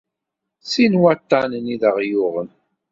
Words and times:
Sin 0.71 0.93
waṭṭanen 1.01 1.65
i 1.73 1.75
d 1.81 1.83
aɣ-yuɣen. 1.89 2.49